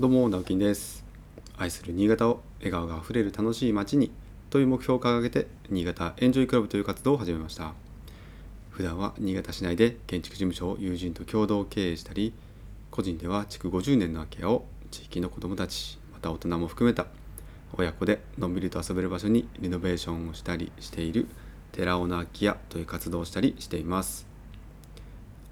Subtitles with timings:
[0.00, 1.04] どうも直樹です。
[1.56, 4.12] 愛する新潟を笑顔があふれる楽しい街に
[4.48, 7.72] という目標を掲げて新潟エンジョイクラブという活動を始めました。
[8.70, 12.32] 普段は新潟市内で建築事務所を友人と共同経営したり
[12.92, 17.06] 個人では築50年の空き家を地域の子どもたちまた大人も含めた
[17.76, 21.26] 親子でのんびりと遊べる場所にリノベーションをしたりしている
[21.72, 24.28] 寺尾の空き家という活動をしたりしています。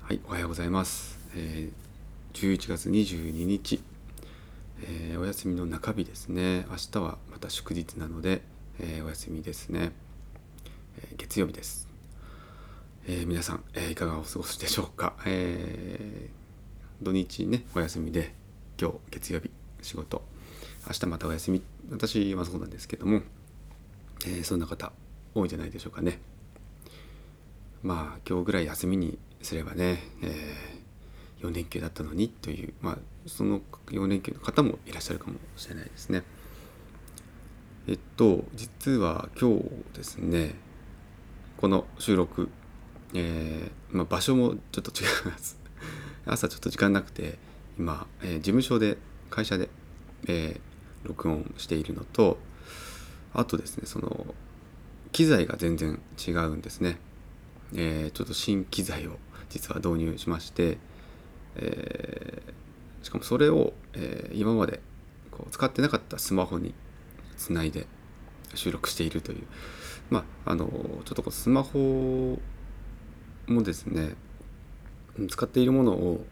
[0.03, 3.83] はいおはようございます、えー、11月22日
[4.83, 6.67] えー、お休みの中日ですね。
[6.69, 8.43] 明日はまた祝日なので、
[8.79, 9.93] えー、お休みですね、
[10.99, 11.89] えー、月曜日です、
[13.07, 16.29] え皆さん、えいかがお過ごしでしょうか、え
[17.01, 18.35] 土日ねお休みで
[18.79, 20.23] 今日月曜日仕事。
[20.87, 21.63] 明日またお休み。
[21.91, 23.23] 私はそうなんですけども、
[24.27, 24.93] えそんな方
[25.35, 26.19] 多いんじゃないでしょうかね。
[27.83, 30.77] まあ今日ぐらい休みにすればね、え
[31.41, 36.23] 4連休だったのにという、まあ、その4連休の方もいらっしゃるかもしれないですね。
[37.89, 40.55] えっと実は今日ですね
[41.57, 42.49] この収録、
[43.15, 45.57] えーまあ、場所もちょっと違います
[46.27, 47.39] 朝ちょっと時間なくて
[47.79, 48.99] 今、えー、事務所で
[49.31, 49.69] 会社で、
[50.27, 52.39] えー、録音しているのと
[53.33, 54.35] あとですねその
[55.13, 56.99] 機材が全然違うんですね、
[57.73, 60.79] えー、ちょっと新機材を実は導入しまして
[61.57, 62.53] えー、
[63.07, 64.81] しかもそれを、えー、今まで
[65.31, 66.75] こう使ってなかったスマホに
[67.37, 67.87] つないで
[68.57, 69.45] 収録しているという
[70.11, 72.37] まああのちょっとこうスマホ
[73.47, 74.17] もですね
[75.29, 76.27] 使っているものを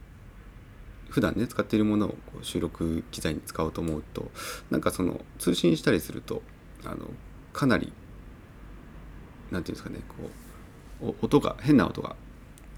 [1.11, 4.33] 普段ね使っているものをこう収録機材に使おうと思うと
[4.73, 6.43] なんかその通信したりすると
[6.85, 7.09] あの
[7.53, 7.93] かなり
[9.53, 10.01] 何て言うんですかね
[11.01, 12.17] こう音が変な音が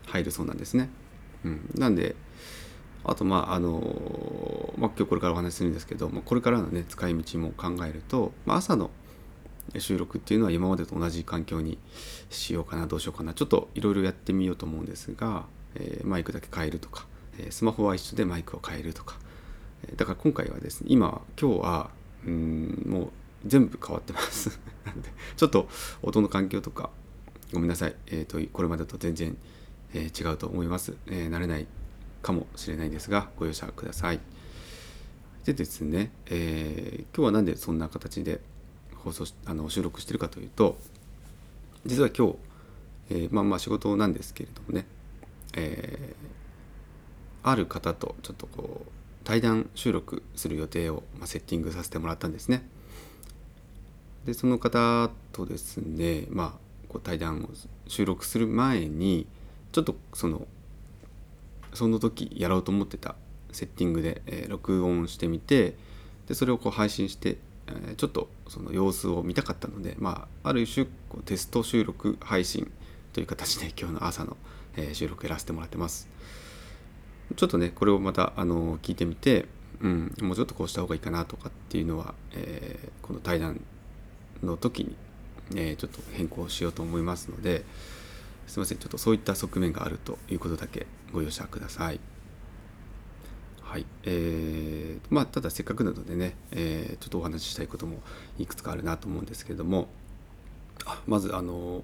[0.04, 0.90] 入るそうなんですね。
[1.46, 2.14] うん、なんで
[3.08, 8.90] あとまああの、まあ、今日これからお話しするんですけど、まあ、これからのね使い道も考えると、まあ、朝の
[9.78, 11.78] 収録っていうのは今までと同じ環境に
[12.30, 17.06] しようかなどうしようかなちょっといろいろやってみようと思うんですが、えー、マイクだけ変えるとか、
[17.38, 19.18] えー、スマホは一緒でマイクを変えるとか
[19.88, 21.90] えだから今回はですね今今日は
[22.26, 23.10] うんもう
[23.44, 24.58] 全部変わってます。
[25.36, 25.68] ちょっと
[26.02, 26.90] 音の環境とか
[27.52, 29.36] ごめんなさい、えーと、とこれまでと全然、
[29.94, 31.66] え、違うと思います、え、慣れない
[32.22, 34.20] かもしれないですがご容赦ください。
[35.44, 38.40] でですね、えー、今日は何でそんな形で
[38.96, 40.76] 放送あの収録してるかというと
[41.84, 42.34] 実は今日、
[43.10, 44.86] えー、まあまあ仕事なんですけれどもね、
[45.54, 48.90] えー、ある方とちょっとこう
[49.22, 52.68] 対談収録する予定を、まあ、セッティングさせてもらったんですね。
[54.24, 56.52] でその方とですねまあ
[56.88, 57.48] こう対談を
[57.86, 59.26] 収録する前に
[59.70, 60.48] ちょっとその
[61.76, 63.14] その時やろうと思ってた
[63.52, 65.76] セッティングで、えー、録音してみて
[66.26, 67.36] でそれをこう配信して、
[67.68, 72.72] えー、ちょっとその様子を見たかったので、まあ、ある種こうテスト収録配信
[73.12, 74.36] という形で今日の朝の、
[74.76, 76.08] えー、収録やらせてもらってます。
[77.34, 79.46] ちょっとねこれをまたあの聞いてみて、
[79.80, 83.60] うん、もうちょっとこうした方がいいかなとかっていうのは、えー、この対談
[84.42, 84.96] の時に、
[85.54, 87.64] えー、ちょっと変更しようと思いますので、
[88.46, 88.78] すいません。
[88.78, 92.00] ちょっとそういった側面があるということだけご容赦ください。
[93.62, 93.86] はい。
[94.04, 98.00] えー、まあただせっかくなのでね、えー、ちょっとお話ししたいことも
[98.38, 99.88] いくつかあるなと思うんですけれども。
[101.06, 101.82] まずあの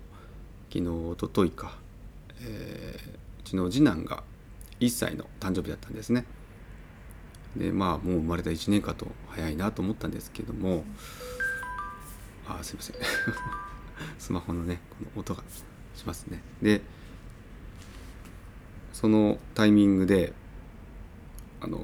[0.71, 1.77] 昨日おとといか、
[2.41, 4.23] えー、うちの次男が
[4.81, 6.25] 1歳の誕生日だったんですね。
[7.57, 10.85] でまあもう生まれた1年かと早いなと思ったんですけども。
[12.49, 12.97] あすいません。
[14.19, 15.43] スマホのねこの音が。
[15.95, 16.43] しますね。
[16.61, 16.81] で
[18.93, 20.33] そのタイミングで
[21.61, 21.81] あの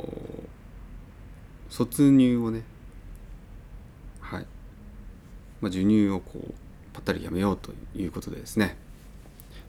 [1.70, 2.62] 卒乳をね
[4.20, 4.46] はい、
[5.60, 6.54] まあ、授乳をこう
[6.98, 8.76] ぱったりやめようということでですね、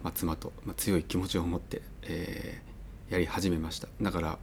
[0.03, 3.87] まあ、妻と、まあ、強い気持ちを持って、えー、やり始めました。
[4.01, 4.37] だから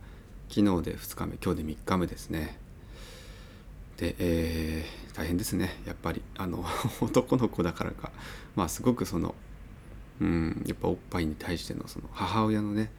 [0.48, 2.58] 昨日で2日目今日で3日目ですね。
[3.96, 5.80] で、えー、大変ですね。
[5.86, 6.64] やっぱりあの
[7.00, 8.12] 男の子だからか。
[8.54, 9.34] まあすごくその
[10.20, 12.90] うん、やっぱおっぱいに対してのその母親のね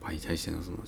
[0.00, 0.78] おっぱいに対してのその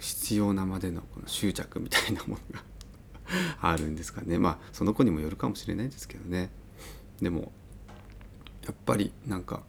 [0.00, 2.64] 必要なまでのこの執着みたいなものが
[3.60, 4.38] あるんですかね。
[4.38, 6.50] まあその子にもよるかもしれないですけどね。
[7.20, 7.52] でも
[8.64, 9.62] やっぱりなんか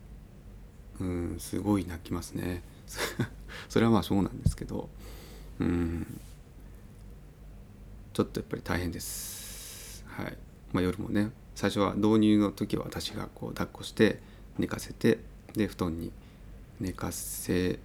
[1.00, 2.64] うんすごい泣きますね。
[3.70, 4.90] それはまあそうなんですけど
[5.60, 6.20] うん。
[8.14, 10.04] ちょっとやっぱり大変です。
[10.08, 10.38] はい。
[10.72, 14.22] まあ夜もね最初は導入の時は私がこう抱っこして
[14.58, 15.20] 寝かせて
[15.54, 16.12] で布団に
[16.80, 17.80] 寝かせ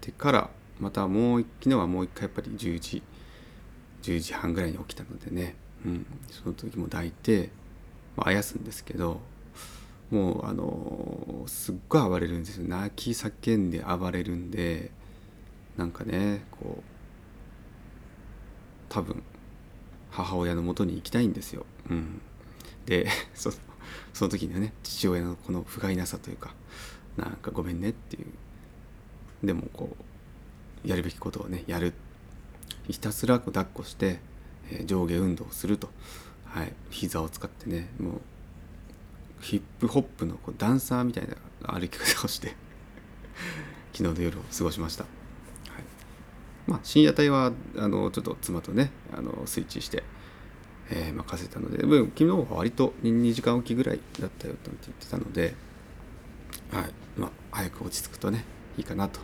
[0.00, 3.02] てからまたもう昨日はもう一回やっぱり10時
[4.02, 5.54] 10時半ぐらいに起きたのでね、
[5.84, 7.50] うん、その時も抱いて、
[8.16, 9.20] まあ、あやすんですけど
[10.10, 12.66] もうあのすっごい暴れるんですよ。
[12.66, 14.90] 泣き叫んで暴れるんで
[15.76, 16.82] なんかねこう
[18.88, 19.22] 多分
[20.10, 21.64] 母親のもとに行きたいんですよ。
[21.88, 22.20] うん、
[22.86, 23.52] で そ
[24.12, 26.54] その時にはね父親のこの不甲斐なさというか
[27.16, 28.26] なんかごめんねっていう。
[29.46, 29.96] でもこ
[30.84, 31.94] うやるべきことをねやる。
[32.88, 34.18] ひたすら抱っこして、
[34.70, 35.90] え、上下運動をすると、
[36.44, 38.20] はい、膝を使ってねもう
[39.40, 41.36] ヒップホップのこうダンサーみたいな
[41.72, 42.54] 歩き方をして
[43.92, 45.04] 昨日の夜を過ごしました。
[45.04, 45.12] はい。
[46.66, 50.02] まあ、深夜帯はあのちょっと妻とねあのスイッチして、
[50.90, 55.54] えー、任せたので昨日は割と2時間おきぐらいだったよと言ってたので、
[56.72, 56.84] はい
[57.16, 58.44] まあ、早く落ち着くとね
[58.76, 59.20] いいかなと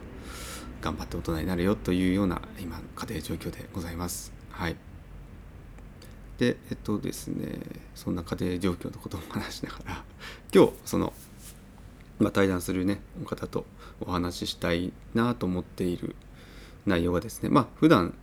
[0.80, 4.32] 頑張って大人になるよというような今家庭状況でございます。
[4.50, 4.76] はい
[6.38, 7.58] でえっとですね
[7.94, 10.04] そんな家庭状況のことも話しながら
[10.54, 11.14] 今日その、
[12.18, 13.64] まあ、対談するねお方と
[14.00, 16.14] お話ししたいなと思っている
[16.84, 18.14] 内容がですねまあ普段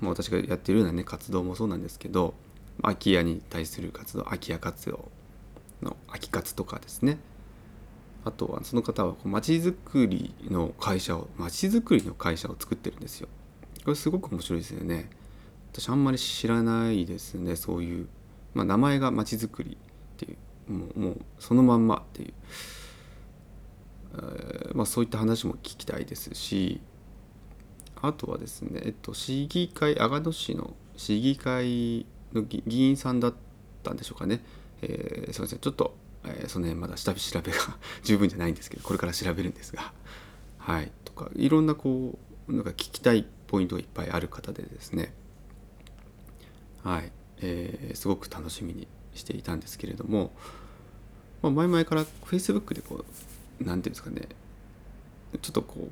[0.00, 2.34] ま、私がやっているようなね活動もそうなんですけど
[2.82, 5.10] 空き家に対する活動空き家活動
[5.82, 7.18] の空き活とかですね。
[8.24, 13.28] あとはその方はまちづくりの会社をまちづくりの会社を作ってるんですよ。
[13.84, 15.10] これすごく面白いですよね。
[15.72, 18.08] 私あんまり知らないですねそういう、
[18.54, 20.36] まあ、名前がまちづくりってい
[20.68, 22.32] うもうもうそのまんまっていう、
[24.14, 26.80] えー、まあ、そういった話も聞きたいですし。
[28.06, 33.34] あとはですね、えっと、市議会阿賀野市の市議会の議員さんだっ
[33.82, 34.42] たんでしょうかね、
[34.82, 35.58] えー、すいません。
[35.58, 35.94] ちょっと、
[36.24, 37.58] えー、その辺まだ下調べが
[38.02, 39.92] 十分じゃないんですけどこれから調べるんですが。
[40.58, 40.90] はい。
[41.04, 45.14] とかいろんなこうなんか聞きたいポイントがいっぱいある方でですね。
[46.82, 50.32] はい、えー、すごく楽しみにしていたんですけれども、
[51.40, 53.04] まあ、前々から Facebook でこ
[53.60, 54.28] う何ていうんですかね。
[55.40, 55.90] ちょっとこう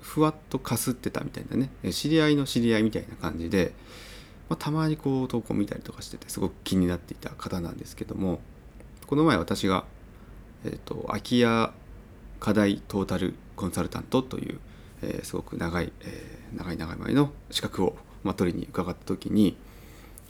[0.00, 1.70] ふわっとかすってたみたいなね。
[1.92, 3.72] 知り合いの知り合いみたいな感じで、
[4.48, 8.40] まあ、たまにこう投稿見たりとかしててすごく気になっていた方なんですけども
[9.06, 9.84] この前私が、
[10.64, 11.72] えーと、空き家
[12.40, 14.60] 課題トータルコンサルタントという、
[15.02, 19.56] えー、すごく長い、えー、長い長い前の資格をまあ、取りに伺った時に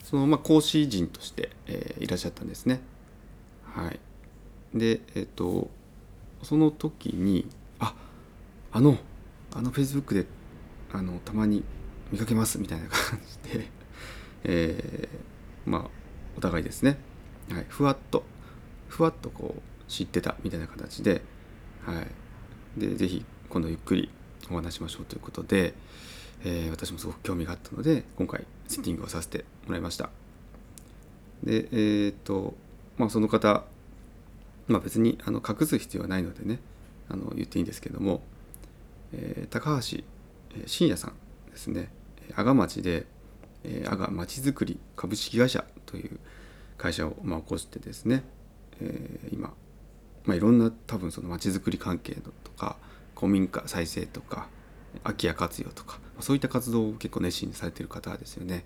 [0.02, 2.80] そのまあ講師陣として、えー、いらっしゃったんですね。
[3.64, 3.98] はい、
[4.74, 5.70] でえっ、ー、と
[6.42, 7.94] その時にあ
[8.72, 8.98] あの
[9.54, 10.26] あのフェイスブックで
[10.92, 11.64] あのたまに
[12.12, 13.70] 見かけますみたいな感じで、
[14.44, 15.84] えー、まあ
[16.36, 16.98] お互いですね、
[17.50, 18.24] はい、ふわっと
[18.88, 21.22] ふわっとこう知ってたみたいな形で、
[21.84, 22.02] は
[22.76, 24.10] い、でぜひ今度ゆっくり
[24.50, 25.74] お話しましょうということで、
[26.44, 30.10] えー、私もすごく興味があったので今回セッティングをさせてもらいました。
[31.42, 32.54] でえー、っと
[32.96, 33.64] まあその方
[34.68, 36.58] まあ別にあの隠す必要はないのでね
[37.08, 38.22] あの言っていいんですけども、
[39.12, 40.02] えー、高橋
[40.66, 41.90] 真也さんですね。
[42.36, 43.06] 阿賀町で
[43.88, 46.18] 阿賀まちづくり株式会社という
[46.76, 48.24] 会社をまあ起こしてですね、
[48.80, 49.54] えー、今、
[50.24, 52.76] まあ、いろんな多分そのまちづくり関係のとか
[53.16, 54.48] 古民家再生とか
[55.02, 58.64] 空き家活用とかそういった活動を結構熱心にされてる方ですよね。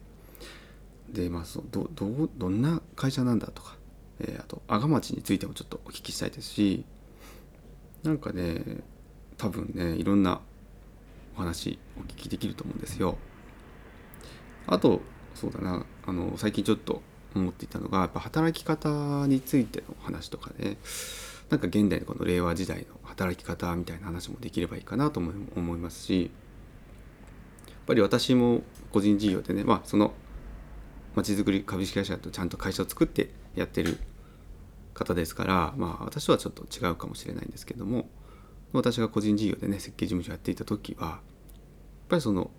[1.11, 3.77] でまあそどどどんな会社なんだとか、
[4.21, 6.85] えー、あと阿賀町についてもちょっとお聞きしたいですし
[8.03, 8.63] なんかね
[9.39, 10.41] 多分ねいろんな
[11.37, 13.17] お話お聞きできると思うんですよ。
[14.69, 15.01] あと
[15.35, 15.85] そうだな。
[16.07, 17.03] あの最近ちょっと
[17.35, 20.79] 思っていたのがやっぱ働き方についての話とかね
[21.51, 26.31] なんか現代のこの令和時代の働き方みたいな話もできればいいかなと思いますし
[27.69, 30.13] やっぱり私も個人事業でねまあその
[31.15, 33.99] まちづくり株式会社とちゃんと会社を作ってやってる
[34.95, 38.09] 方ですからまあ私とはちょっと違うかもしれないんですけども
[38.73, 41.19] 私が個人事業でね設計事務所やっていた時はやっ
[42.09, 42.51] ぱりその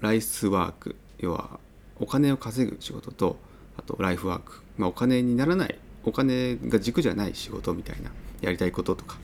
[0.00, 1.58] ライスワーク要は
[2.00, 3.36] お金を稼ぐ仕事と
[3.76, 8.10] あとライフワーク、まあ、お金にならないお金が軸じゃない仕事みたいな
[8.40, 9.18] やりたいこととか、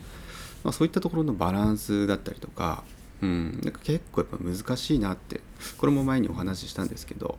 [0.63, 2.85] まあ、そういったところのバランスだったりとか,、
[3.23, 5.41] うん、なんか結構やっぱ難しいなって。
[5.79, 7.39] これも前にお話ししたんですけど。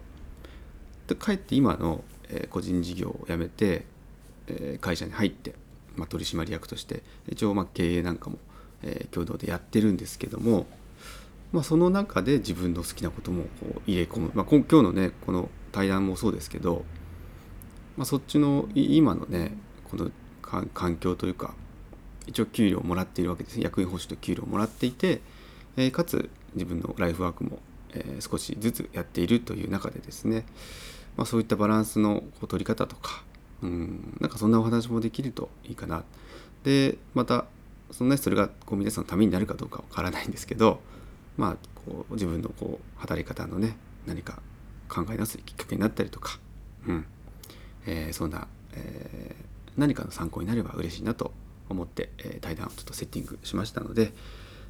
[1.08, 3.86] でかえって今の、え、個人事業を辞めて、
[4.48, 5.54] え、会社に入って、
[5.96, 8.40] まあ、取締役として一応まあ経営なんかも、
[8.82, 10.66] え、共同でやってるんですけども、
[11.52, 16.84] まあ、その中で自分の好きなこともこう入れ込む、まあ、今日のねこの対談もそうですけど
[17.98, 19.54] まあ、そっちの今のね
[19.90, 20.12] この
[20.42, 21.54] 環境というか
[22.28, 23.60] 一応給料をもらっているわけです。
[23.60, 25.22] 役員報酬と給料をもらっていて、
[25.78, 27.60] えー、かつ自分のライフワークも、
[27.94, 30.46] えー、少しずつやっているという中でですね、
[31.18, 33.24] まあ、そういったバランスのこう取り方とか
[33.62, 36.04] うんなんかそんなお話もできるといいかな。
[36.64, 37.46] でまた
[37.92, 40.80] そんなそれがこう皆さんのためになるかどうかわからないんですけど
[41.38, 44.42] まあこう自分のこう働き方のね何か
[44.88, 46.40] 考え直すきっかけになったりとか、
[46.88, 47.06] うん
[47.86, 51.32] えー、そんな、えー、何かの参考になれば嬉しいなと
[51.70, 54.14] 思って、えー、対談をちょっとセッティングしましたので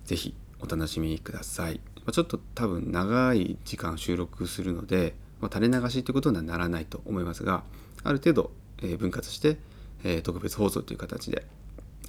[0.05, 1.81] 是非お楽しみください。
[1.97, 7.63] まあ、ちょっと多分長い時間収録するので、まあ、垂れ流しということにはならないと思いますが
[8.03, 9.57] ある程度、えー、分割して、
[10.03, 11.45] えー、特別放送という形で、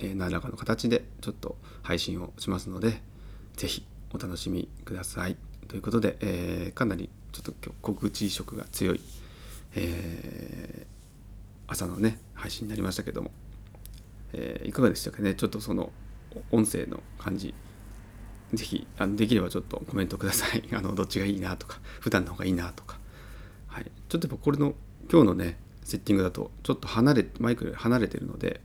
[0.01, 3.01] えー、何らかの形でちょっと配信をしますので
[3.57, 5.37] 是非お楽しみください。
[5.69, 9.01] ということで、えー、かなりちょっと今日告知色が強い、
[9.75, 13.31] えー、朝のね配信になりましたけども、
[14.33, 15.35] えー、いかがでしたかね？
[15.35, 15.91] ちょっとその
[16.51, 17.55] 音声の感じ。
[18.55, 20.63] ぜひあのできればちょっとコメントください。
[20.73, 22.99] あのどっちがいいなとか普段の方がいいなとか、
[23.67, 24.75] はい、ちょっとやっぱこれの
[25.11, 28.61] 今日のねセッティングだとちょっと離れマイクより離れてるので、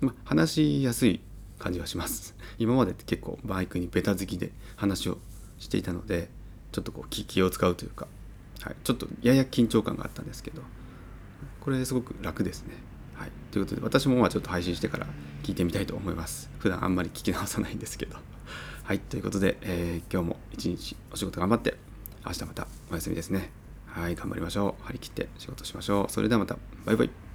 [0.00, 1.20] ま話しやすい
[1.58, 5.18] 感じはします今までって結構マイクにベタ好きで話を
[5.58, 6.28] していたので
[6.72, 8.06] ちょっとこう気を使うというか、
[8.60, 10.62] はい、ちょっとやや緊張感があったんですけど
[11.60, 12.74] これすごく楽ですね。
[13.14, 15.06] はい、ということで私もまあちょっと配信してから
[15.42, 16.50] 聞いてみたいと思います。
[16.58, 18.16] 普段あんまり聞き直さないんですけど。
[18.84, 21.74] はい、ということで、えー、今日も一日お仕事頑張って
[22.24, 23.50] 明日またお休みですね。
[23.86, 24.84] はい、頑張りましょう。
[24.84, 26.12] 張り切って仕事しましょう。
[26.12, 26.56] それではまた。
[26.86, 27.27] バイバイ。